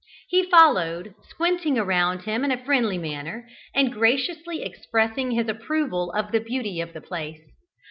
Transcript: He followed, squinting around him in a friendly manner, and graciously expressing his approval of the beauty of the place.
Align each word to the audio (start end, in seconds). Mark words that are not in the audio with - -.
He 0.29 0.49
followed, 0.49 1.13
squinting 1.29 1.77
around 1.77 2.23
him 2.23 2.43
in 2.43 2.49
a 2.49 2.57
friendly 2.65 2.97
manner, 2.97 3.47
and 3.75 3.93
graciously 3.93 4.63
expressing 4.63 5.29
his 5.29 5.47
approval 5.47 6.11
of 6.13 6.31
the 6.31 6.39
beauty 6.39 6.81
of 6.81 6.93
the 6.93 7.01
place. 7.01 7.43